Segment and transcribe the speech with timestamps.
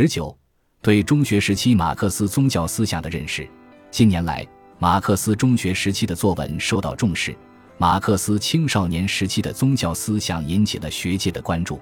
[0.00, 0.32] 十九，
[0.80, 3.50] 对中学时期马克思宗教思想的认识。
[3.90, 4.46] 近年来，
[4.78, 7.36] 马克思中学时期的作文受到重视，
[7.78, 11.80] 马克思青少年时期的宗教思想引起了学界的关注。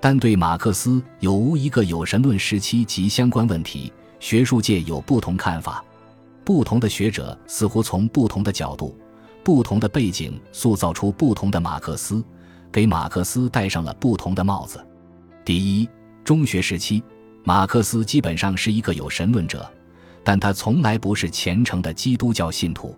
[0.00, 5.84] 但对马克思有无一个有神论时期及相关问题，学术界有不同看法。
[6.44, 8.98] 不同的学者似乎从不同的角度、
[9.44, 12.20] 不同的背景塑造出不同的马克思，
[12.72, 14.84] 给马克思戴上了不同的帽子。
[15.44, 15.88] 第一，
[16.24, 17.00] 中学时期，
[17.46, 19.70] 马克思基本上是一个有神论者，
[20.24, 22.96] 但他从来不是虔诚的基督教信徒。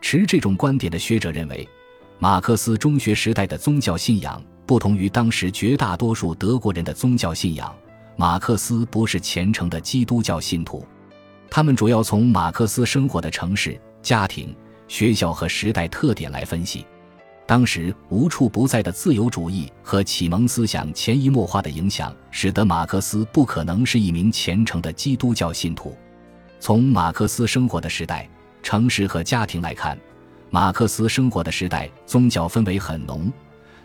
[0.00, 1.66] 持这种观点的学者认为，
[2.18, 7.72] 马克思中学时代的宗教信仰不同于当时绝大多数德国人的宗教信仰。
[8.16, 10.84] 马克思不是虔诚的基督教信徒。
[11.48, 14.52] 他们主要从马克思生活的城市、家庭、
[14.88, 16.84] 学校和时代特点来分析。
[17.46, 25.96] 当时无处不在的自由主义和启蒙思想潜移默化的影响，使得马克思不可能是一名虔诚的基督教信徒。
[26.58, 28.28] 从马克思生活的时代、
[28.64, 29.96] 城市和家庭来看，
[30.50, 33.32] 马克思生活的时代宗教氛围很浓，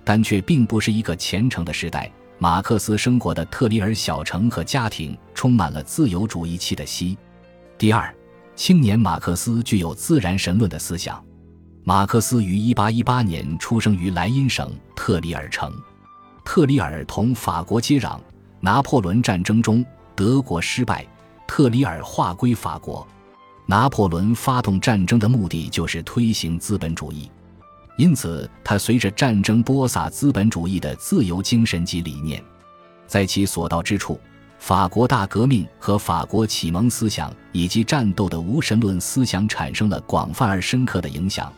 [0.03, 2.11] 但却并不是一个虔诚的时代。
[2.39, 7.15] 马克思生活的特里尔小城和家庭充满了自由主义气的息。
[7.77, 8.11] 第二，
[8.55, 11.23] 青年马克思具有自然神论的思想。
[11.83, 15.73] 马克思于1818年出生于莱茵省特里尔城。
[16.45, 18.19] 特里尔同法国接壤，
[18.59, 19.83] 拿破仑战争中
[20.15, 21.05] 德国失败，
[21.47, 23.07] 特里尔划归法国。
[23.65, 27.31] 拿破仑发动战争的目的就是推行资本主义，
[27.97, 32.43] 因此他随着战争播撒资本主义的自由精神及理念，
[33.07, 34.19] 在其所到之处。
[34.59, 41.51] 法国大革命和法国启蒙思想以及战斗的无神论思想产生了广泛而深刻的影响，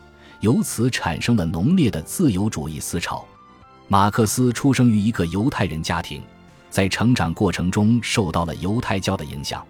[0.44, 3.26] 由此产生了浓烈的自由主义思潮。
[3.88, 6.22] 马克思出生于一个犹太人家庭，
[6.70, 9.66] 在成长过程中受到了犹太教的影响，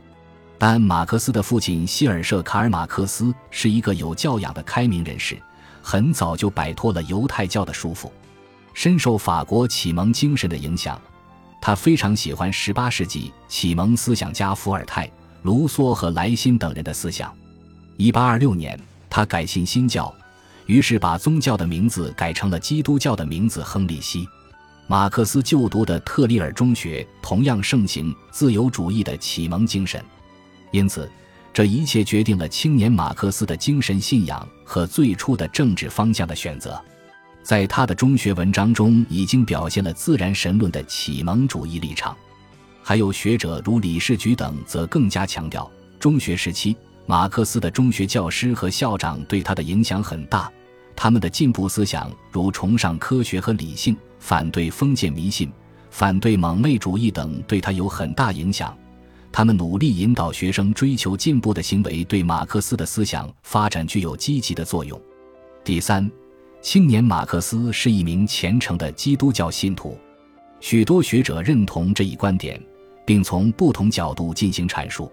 [0.57, 5.39] 但马克思的父亲希尔舍卡尔马克思是一个有教养的开明人士，
[5.79, 8.09] 很早就摆脱了犹太教的束缚，
[8.73, 10.99] 深受法国启蒙精神的影响。
[11.61, 15.07] 他非常喜欢18世纪启蒙思想家伏尔泰、
[15.43, 17.31] 卢梭和莱辛等人的思想。
[17.99, 20.13] 1826年，他改信新教，
[20.65, 24.27] 于是把宗教的名字改成了基督教的名字——亨利希。
[24.87, 30.03] 马克思就读的特里尔中学同样盛行自由主义的启蒙精神，
[30.71, 31.09] 因此，
[31.53, 36.79] 这一切决定了青年马克思的精神信仰和最初的政治方向的选择。
[37.43, 42.15] 在他的中学文章中，已经表现了自然神论的启蒙主义立场。
[42.81, 45.69] 还有学者如李士举等，则更加强调，
[45.99, 46.75] 中学时期
[47.05, 50.51] 马克思的中学教师和校长对他的影响很大。
[50.95, 55.51] 他们的进步思想，如崇尚科学和理性、反对封建迷信、
[55.89, 58.77] 反对蒙昧主义等，对他有很大影响。
[59.31, 64.99] 他们努力引导学生追求进步的行为，对马克思的思想发展具有积极的作用。
[65.63, 66.09] 第三。
[66.61, 69.97] 青年马克思是一名虔诚的基督教信徒，
[70.61, 72.57] 许多学者认同这一观点，
[73.05, 75.11] 并从不同角度进行阐述。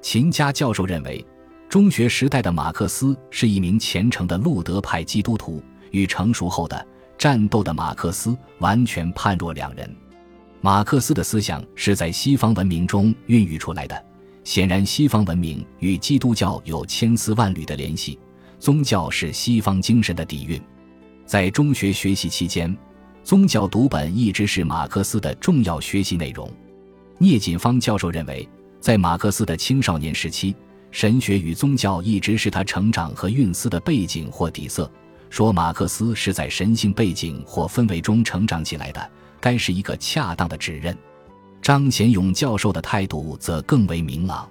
[0.00, 1.24] 秦家教授认为，
[1.68, 6.86] 中学时代的马克思是一名虔诚的路德派基督徒，与成熟后的
[7.18, 9.94] 战斗的马克思完全判若两人。
[10.60, 14.04] 马克思的思想是在西方文明中孕育出来的，
[14.44, 18.18] 显然西方文明与基督教有千丝万缕的联系，
[18.58, 20.60] 宗教是西方精神的底蕴。
[21.26, 22.74] 在中学学习期间，
[23.22, 26.50] 宗教读本一直是马克思的重要学习内容。
[27.18, 28.48] 聂锦芳教授认为，
[28.80, 30.54] 在马克思的青少年时期，
[30.90, 34.90] 神学与宗教一直是他成长和运思的背景或底色。
[35.30, 40.96] 说马克思是在神性背景或氛围中成长起来的，该是一个恰当的指认。
[41.60, 44.48] 张贤勇教授的态度则更为明朗，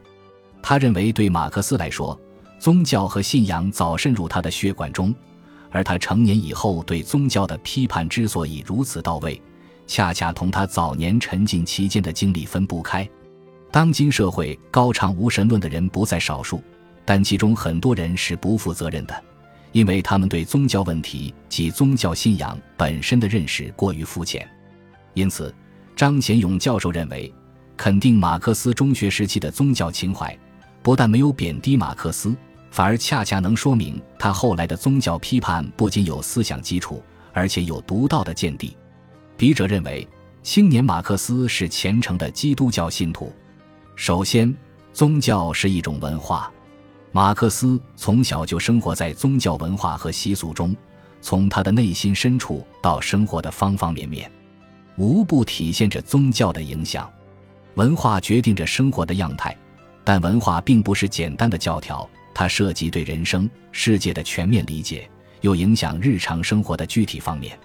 [0.62, 2.20] 他认为，对马克思来说，
[2.60, 5.16] 宗教和信仰早渗入他的血管中。
[5.70, 9.42] 而他成年以后对宗教的批判之所以如此到位，
[9.86, 13.08] 恰恰同他早年沉浸其间的经历分不开。
[13.72, 16.64] 当今社会高唱无神论的人不在少数，
[17.06, 19.24] 但其中很多人是不负责任的，
[19.72, 24.48] 因为他们对宗教问题及宗教信仰本身的认识过于肤浅。
[25.14, 25.54] 因此，
[25.96, 27.32] 张贤勇教授认为，
[27.76, 30.36] 肯定马克思中学时期的宗教情怀，
[30.82, 32.36] 不但没有贬低马克思。
[32.70, 37.02] 反而恰恰能说明他后来的宗教批判不仅有思想基础，
[37.34, 38.76] 而且有独到的见地。
[39.36, 40.08] 笔者认为，
[40.44, 43.34] 青年马克思是虔诚的基督教信徒。
[43.98, 44.56] 首先，
[44.94, 46.52] 宗教是一种文化，
[47.12, 50.74] 马克思从小就生活在宗教文化和习俗中，
[51.20, 54.32] 从他的内心深处到生活的方方面面，
[54.98, 57.12] 无不体现着宗教的影响。
[57.74, 59.58] 文化决定着生活的样态，
[60.04, 65.10] 但文化并不是简单的教条，它涉及对人生、世界的全面理解，
[65.42, 67.58] 又影响日常生活的具体方面。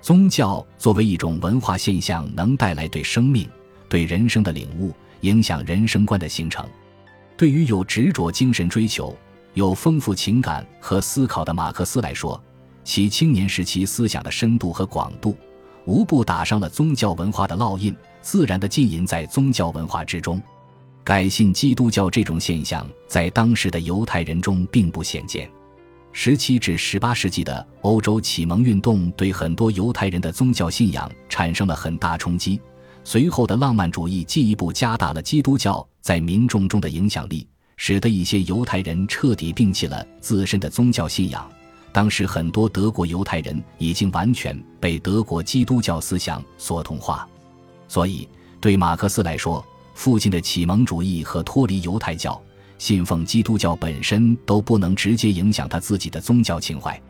[0.00, 3.48] 宗教作为一种文化现象，能带来对生命、
[3.88, 6.66] 对人生的领悟，影响人生观的形成。
[7.36, 9.16] 对于有执着精神追求、
[9.54, 12.40] 有丰富情感和思考的马克思来说，
[12.84, 15.36] 其青年时期思想的深度和广度，
[15.84, 20.40] 无不打上了宗教文化的烙印，自然地浸淫在宗教文化之中。
[21.04, 25.50] 改信基督教这种现象，在当时的犹太人中并不鲜见。
[26.12, 32.60] 十七至十八世纪的欧洲启蒙运动对很多犹太人的宗教信仰产生了很大冲击。
[33.10, 41.50] 随后的浪漫主义进一步加大了基督教在民众中的影响力，使得一些犹太人彻底摒弃了自身的宗教信仰。
[41.90, 47.26] 当时很多德国犹太人已经完全被德国基督教思想所同化，
[47.88, 48.28] 所以
[48.60, 49.64] 对马克思来说，
[49.94, 52.38] 父亲的启蒙主义和脱离犹太教。
[52.76, 57.00] 信奉基督教本身都不能直接影响他自己的宗教情怀。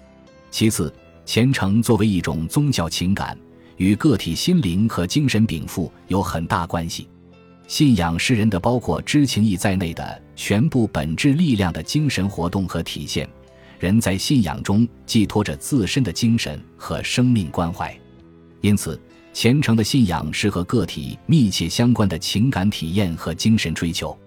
[0.52, 0.94] 其次，
[1.26, 3.36] 虔诚作为一种宗教情感，
[3.78, 7.08] 与个体心灵和精神禀赋有很大关系。
[7.66, 13.28] 信仰是人的包括知情意在内的全部本质力量的精神活动和体现。
[13.78, 17.96] 人在信仰中寄托着自身的精神和生命关怀，
[18.60, 19.00] 因此，
[19.32, 24.18] 虔诚的信仰是和个体密切相关的情感体验和精神追求。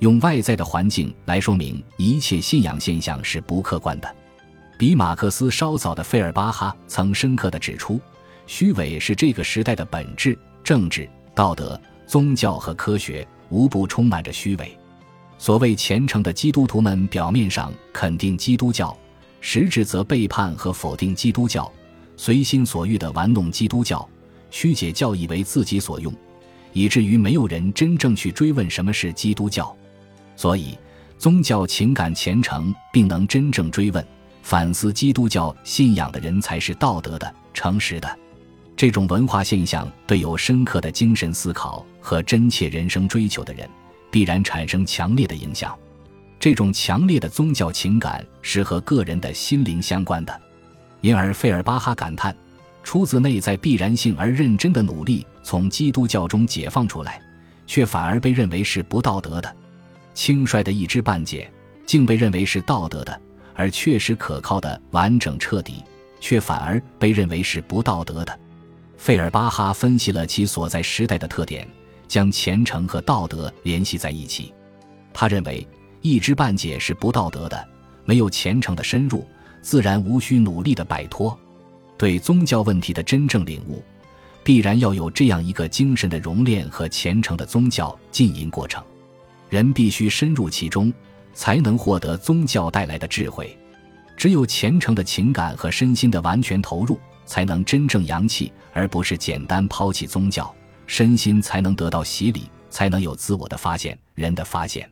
[0.00, 4.16] 用外在的环境来说明一切信仰现象是不客观的。
[4.76, 8.00] 比马克思稍早的费尔巴哈曾深刻地指出，
[8.50, 14.76] 虚伪是这个时代的本质，政治、道德、宗教和科学无不充满着虚伪。
[15.38, 18.94] 所谓虔诚的基督徒们，表面上肯定基督教，
[19.40, 21.70] 实质则背叛和否定基督教，
[22.16, 24.06] 随心所欲地玩弄基督教，
[24.50, 26.12] 曲解教义为自己所用，
[26.72, 29.74] 以至于没有人真正去追问什么是基督教。
[30.34, 30.76] 所以，
[31.16, 34.04] 宗教情感虔诚，并能真正追问、
[34.42, 38.18] 反思基督教信仰的人，才是道德的、诚实的。
[38.80, 43.68] 这种文化现象对有深刻的精神思考和真切人生追求的人，
[44.10, 45.78] 必然产生强烈的影响。
[46.38, 50.40] 这种强烈的宗教情感是和个人的心灵相关的，
[51.02, 52.34] 因而费尔巴哈感叹：
[52.82, 57.20] 出自内在必然性而认真的努力，从基督教中解放出来，
[57.66, 59.56] 却反而被认为是不道德的。
[60.14, 61.52] 轻率的一知半解，
[61.84, 63.12] 竟被认为是道德的；
[63.54, 65.84] 而确实可靠的、完整彻底，
[66.18, 68.40] 却反而被认为是不道德的。
[69.00, 71.66] 费尔巴哈分析了其所在时代的特点，
[72.06, 74.52] 将虔诚和道德联系在一起。
[75.10, 75.66] 他认为，
[76.02, 77.66] 一知半解是不道德的，
[78.04, 79.26] 没有虔诚的深入，
[79.62, 81.36] 自然无需努力的摆脱。
[81.96, 83.82] 对宗教问题的真正领悟，
[84.44, 88.84] 必然要有这样一个精神的熔炼和虔诚的宗教浸淫过程。
[89.48, 90.92] 人必须深入其中，
[91.32, 93.58] 才能获得宗教带来的智慧。
[94.14, 100.52] 只有虔诚的情感和身心的完全投入，才能真正扬气，而不是简单抛弃宗教。
[100.88, 104.90] 身心才能得到洗礼，才能有自我的发现，人的发现。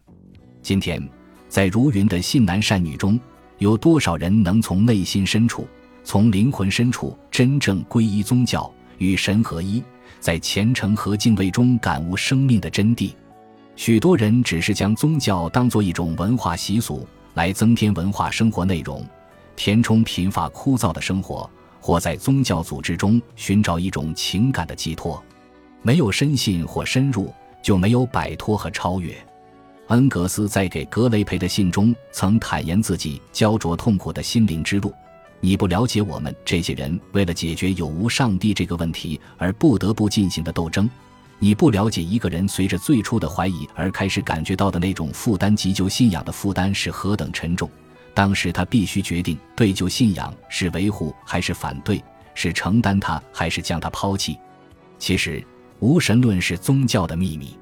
[0.62, 1.02] 今天，
[1.49, 3.19] 在如云的信男善女中，
[3.58, 5.67] 有多少人能从内心深处、
[6.05, 9.82] 从灵魂深处真正皈依宗教，与神合一，
[10.20, 13.12] 在虔诚和敬畏中感悟生命的真谛？
[13.75, 17.04] 许多人只是将宗教当作一种文化习俗
[17.35, 19.04] 来增添文化生活内容，
[19.57, 25.23] 填充贫乏枯燥的生活，或在宗教组织中寻找一种情感的寄托。
[25.82, 27.32] 没有深信或深入，
[27.62, 29.16] 就没有摆脱和超越。
[29.88, 34.92] 恩格斯在给格雷培的信中曾坦言自己焦灼痛苦的心灵之路。
[35.40, 40.90] 你不了解我们这些人为了解决有无上帝这个问题而不得不进行的斗争。
[41.38, 47.70] 你不了解一个人随着最初的怀疑而开始感觉到的那种负担急救信仰的负担是何等沉重。
[48.19, 52.03] 当时他必须决定对救信仰是维护还是反对，
[52.35, 54.37] 是承担它还是将它抛弃。
[54.99, 55.41] 其实，
[55.79, 57.57] 无神论是宗教的秘密。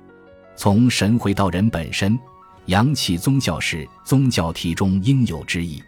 [0.56, 2.18] 从神回到人本身，
[2.64, 5.78] 扬弃宗教是宗教题中应有之义。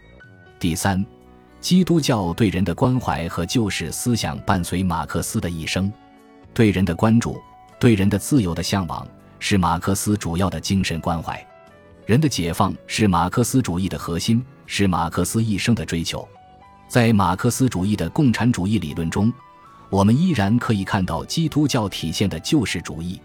[0.59, 1.03] 第三，
[1.59, 5.91] 基督教对人的关怀和救世思想伴随马克思的一生，
[6.53, 7.41] 对人的关注。
[7.79, 9.07] 对人的自由的向往
[9.39, 11.43] 是马克思主要的精神关怀，
[12.05, 16.25] 人的解放是马克思主义的核心，是马克思一生的追求。
[16.87, 19.33] 在马克思主义的共产主义理论中，
[19.89, 23.19] 我们依然可以看到基督教体现的救世主义。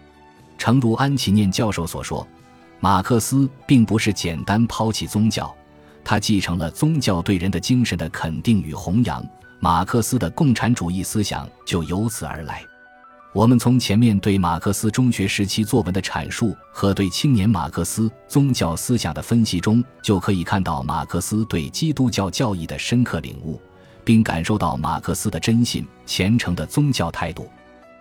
[0.57, 2.27] 诚如安琪念教授所说，
[2.79, 5.53] 马克思并不是简单抛弃宗教，
[6.03, 9.23] 他继承了宗教对人的精神的肯定与弘扬。
[9.59, 12.63] 马克思的共产主义思想就由此而来。
[13.35, 23.59] 我们从前面对马克思中学时期作文的阐述和对青年马克思宗教思想的分析中，就可以看到马克思对基督教教义的深刻领悟，
[24.05, 27.45] 并感受到马克思的真信虔诚的宗教态度。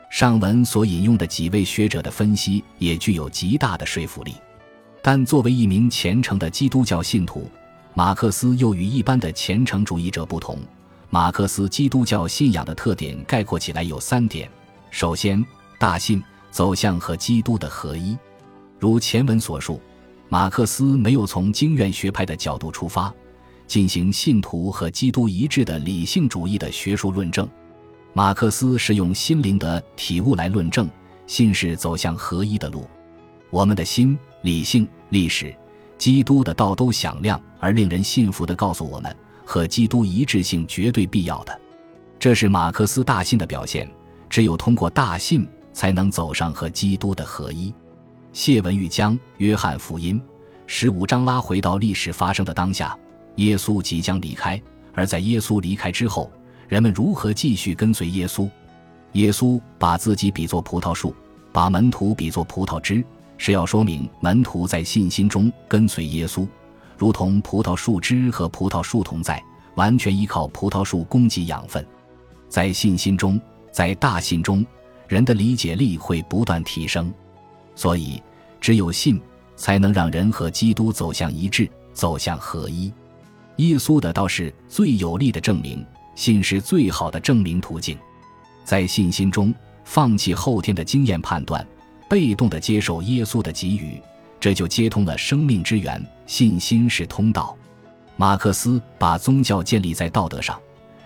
[0.08, 4.36] 上文所引用的几位学者的分析也具有极大的说服力。
[5.02, 7.50] 但作为一名虔诚的基督教信徒，
[7.92, 10.60] 马克思又与一般的虔诚主义者不同。
[11.10, 14.48] 马克思基督教信仰的特点概括起来有三点。
[14.94, 15.44] 首先，
[15.76, 16.22] 大信
[16.52, 18.16] 走向和基督的合一。
[18.78, 19.80] 如前文所述，
[20.28, 23.12] 马克思没有从经院学派的角度出发，
[23.66, 27.48] 进行信徒和基督一致的理性主义的学术论证。
[28.12, 30.88] 马克思是用心灵的体悟来论证
[31.26, 32.88] 信是走向合一的路。
[33.50, 35.52] 我们的心、理性、历史、
[35.98, 41.60] 基督的道都响亮而令人信服地告诉我们，和基督一致性绝对必要的。
[42.16, 43.90] 这是马克思大信的表现。
[44.34, 47.72] 只有通过大信，才能走上和基督的合一。
[48.32, 50.20] 谢文玉将约翰福音
[50.66, 52.98] 十五章拉回到历史发生的当下，
[53.36, 54.60] 耶稣即将离开，
[54.92, 56.28] 而在耶稣离开之后，
[56.66, 58.50] 人们如何继续跟随耶稣？
[59.12, 61.14] 耶稣把自己比作葡萄树，
[61.52, 63.04] 把门徒比作葡萄枝，
[63.38, 66.44] 是要说明门徒在信心中跟随耶稣，
[66.98, 69.40] 如同葡萄树枝和葡萄树同在，
[69.76, 71.86] 完全依靠葡萄树供给养分，
[72.48, 73.40] 在信心中。
[73.74, 74.64] 在大信中，
[75.08, 77.12] 人的理解力会不断提升，
[77.74, 78.22] 所以
[78.60, 79.20] 只有信
[79.56, 82.92] 才能让人和基督走向一致，走向合一。
[83.56, 87.98] 耶稣的道是最有力的证明，信是最好的证明途径。
[88.64, 89.52] 在信心中，
[89.82, 91.66] 放弃后天的经验判断，
[92.08, 94.00] 被动的接受耶稣的给予，
[94.38, 96.00] 这就接通了生命之源。
[96.26, 97.56] 信心是通道。
[98.16, 100.56] 马克思把宗教建立在道德上。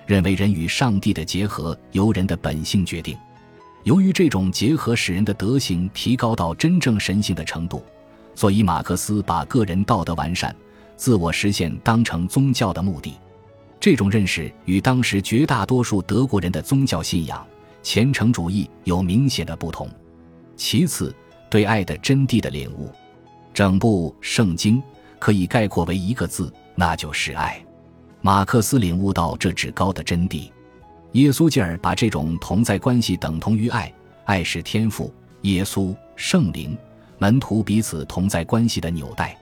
[0.08, 3.14] 认为人与上帝的结合由人的本性决定，
[3.84, 7.84] 由于这种结合使人的德行提高到真正神性的程度，
[8.34, 10.56] 所以马克思把个人道德完善、
[10.96, 13.18] 自我实现当成宗教的目的。
[13.78, 17.46] 这种认识与当时绝大多数德国人的宗教信仰
[17.82, 19.86] 虔诚主义有明显的不同。
[20.56, 21.14] 其次，
[21.50, 22.90] 对爱的真谛的领悟，
[23.52, 24.82] 整部圣经
[25.18, 27.62] 可以概括为一个字，那就是爱。
[28.20, 30.50] 马克思领悟到这至高的真谛，
[31.12, 33.92] 耶稣进而把这种同在关系等同于爱，
[34.24, 36.76] 爱是天赋，耶稣、圣灵、
[37.18, 39.36] 门徒彼此同在关系的纽带。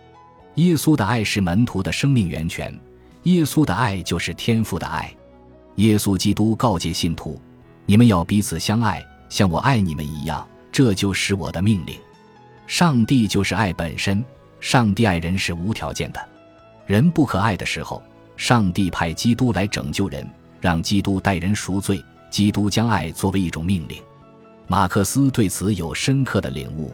[0.56, 2.78] 耶稣的爱是门徒的生命源泉，
[3.24, 5.12] 耶稣的爱就是天赋的爱。
[5.76, 7.40] 耶稣基督告诫信徒
[7.84, 11.98] ：“你们要彼此相爱，像我爱你们一样，这就是我的命令。”
[12.66, 14.24] 上帝就是爱本身，
[14.60, 16.20] 上帝爱人是无条件的，
[16.86, 18.02] 人不可爱的时候。
[18.36, 20.28] 上帝派基督来拯救人，
[20.60, 22.02] 让基督代人赎罪。
[22.28, 24.02] 基督将爱作为一种命令，
[24.66, 26.92] 马克思对此有深刻的领悟。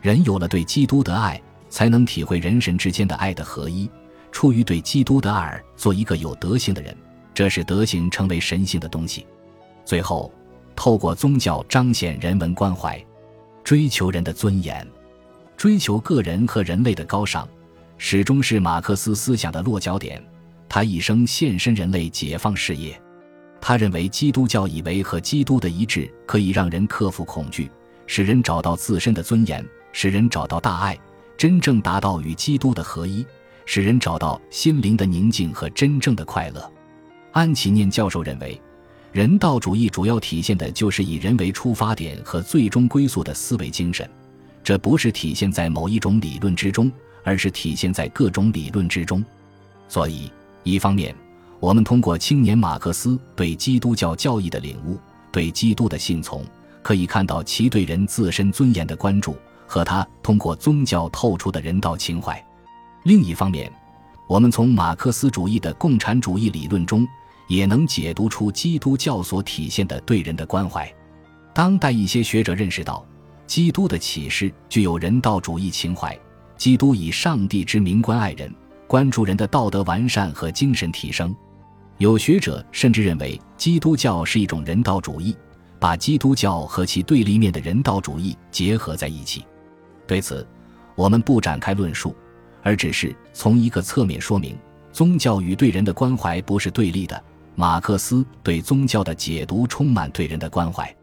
[0.00, 3.88] 人有了对基督的爱，才能体会人神之间的爱的合一。
[4.32, 6.96] 出于对基督的爱做一个有德行的人，
[7.34, 9.26] 这是德行成为神性的东西。
[9.84, 10.32] 最后，
[10.74, 13.00] 透过宗教彰显人文关怀，
[13.62, 14.84] 追求人的尊严，
[15.56, 17.46] 追求个人和人类的高尚，
[17.98, 20.20] 始终是马克思思想的落脚点。
[20.74, 22.98] 他一生献身人类解放事业。
[23.60, 27.70] 他认为基督教以为和基督的一致可以让人克服恐惧，
[28.06, 29.62] 使人找到自身的尊严，
[29.92, 30.98] 使人找到大爱，
[31.36, 33.22] 真正达到与基督的合一，
[33.66, 36.72] 使人找到心灵的宁静和真正的快乐。
[37.32, 38.58] 安琪念教授认为，
[39.12, 44.08] 人道主义主要体现的就是以人为出发点和最终归宿的思维精神，
[44.64, 46.90] 这不是体现在某一种理论之中，
[47.24, 49.22] 而是体现在各种理论之中。
[49.86, 50.32] 所以。
[50.64, 51.14] 一方面，
[51.60, 54.98] 我们通过青年马克思对基督教教义的领悟，
[55.30, 56.44] 对基督的信从，
[56.82, 62.34] 可以看到其对人自身尊严的关注和他通过宗教透出的人道情怀；
[63.04, 63.72] 另一方面，
[64.28, 67.06] 我们从马克思主义的共产主义理论中，
[67.48, 70.90] 也能解读出基督教所体现的对人的关怀。
[71.52, 73.04] 当代一些学者认识到，
[73.46, 76.18] 基督的启示具有人道主义情怀，
[76.56, 78.50] 基督以上帝之名关爱人。
[78.92, 81.34] 关注人的道德完善和精神提升，
[81.96, 85.34] 有学者甚至认为基督教是一种人道主义，
[85.80, 89.46] 把基督教和其对立面的人道主义结合在一起。
[90.06, 90.46] 对此，
[90.94, 92.14] 我们不展开论述，
[92.62, 94.58] 而只是从一个侧面说明，
[94.92, 97.18] 宗教与对人的关怀不是对立的。
[97.54, 100.94] 马克思对宗教的解读充满对人的关怀。